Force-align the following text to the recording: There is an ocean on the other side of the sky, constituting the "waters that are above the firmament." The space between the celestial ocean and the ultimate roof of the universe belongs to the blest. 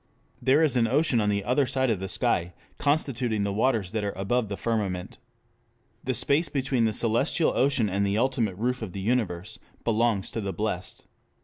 There 0.41 0.63
is 0.63 0.75
an 0.75 0.87
ocean 0.87 1.21
on 1.21 1.29
the 1.29 1.43
other 1.43 1.67
side 1.67 1.91
of 1.91 1.99
the 1.99 2.07
sky, 2.07 2.53
constituting 2.79 3.43
the 3.43 3.53
"waters 3.53 3.91
that 3.91 4.03
are 4.03 4.13
above 4.13 4.49
the 4.49 4.57
firmament." 4.57 5.19
The 6.03 6.15
space 6.15 6.49
between 6.49 6.85
the 6.85 6.91
celestial 6.91 7.53
ocean 7.55 7.87
and 7.87 8.03
the 8.03 8.17
ultimate 8.17 8.55
roof 8.55 8.81
of 8.81 8.93
the 8.93 8.99
universe 8.99 9.59
belongs 9.83 10.31
to 10.31 10.41
the 10.41 10.53
blest. 10.53 11.05